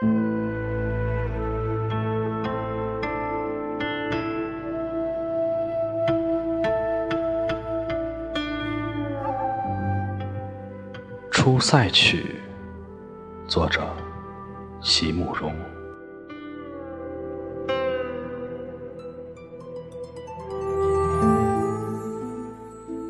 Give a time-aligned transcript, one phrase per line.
[11.30, 12.40] 《出塞曲》
[13.46, 13.94] 作者
[14.80, 15.54] 席慕容。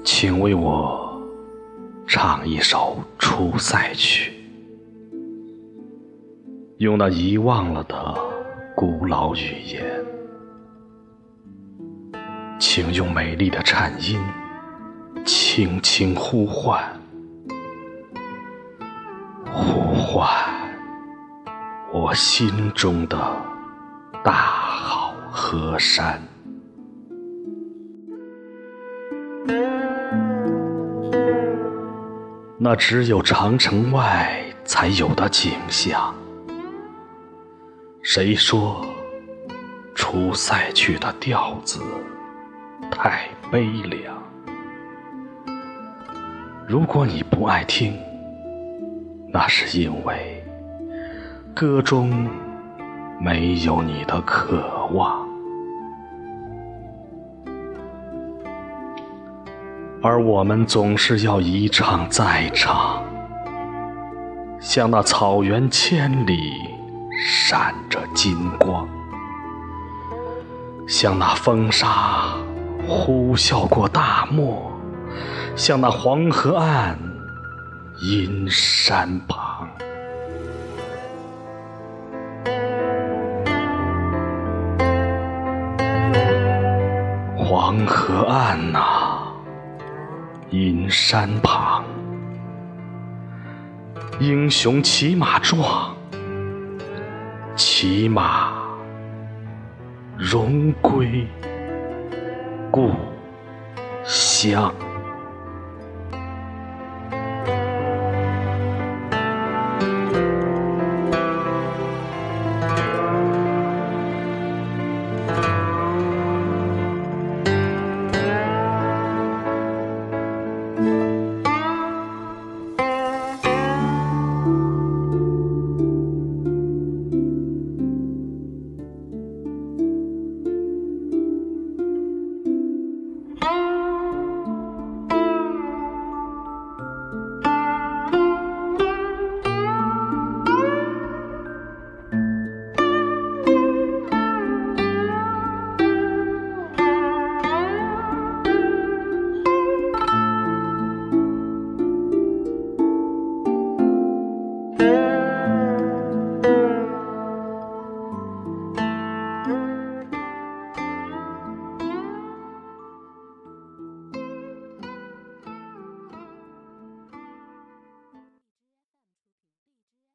[0.05, 1.23] 请为我
[2.09, 4.33] 唱一首《出塞曲》，
[6.81, 8.15] 用那遗忘了的
[8.75, 9.85] 古老语言，
[12.59, 14.19] 请用美丽的颤音
[15.27, 16.83] 轻轻呼唤，
[19.53, 20.27] 呼唤
[21.93, 23.19] 我心中的
[24.25, 26.19] 大好河山。
[32.59, 36.15] 那只有长城外才有的景象。
[38.03, 38.83] 谁说
[39.95, 41.83] 《出塞曲》的调子
[42.91, 44.17] 太悲凉？
[46.67, 47.95] 如果你不爱听，
[49.29, 50.43] 那是因为
[51.55, 52.27] 歌中
[53.21, 55.29] 没有你的渴望。
[60.03, 63.05] 而我们总是要一唱再唱，
[64.59, 66.55] 像那草原千里
[67.23, 68.89] 闪着金光，
[70.89, 72.35] 像那风沙
[72.89, 74.73] 呼啸过大漠，
[75.55, 76.99] 像那黄河岸
[78.01, 79.69] 阴山旁。
[87.37, 88.79] 黄河岸呐！
[90.49, 91.85] 阴山旁，
[94.19, 95.95] 英雄骑马壮，
[97.63, 98.55] 骑马
[100.17, 101.27] 荣归
[102.71, 102.91] 故
[104.03, 104.75] 乡。